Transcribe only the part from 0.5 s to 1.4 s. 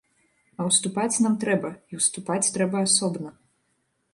А ўступаць нам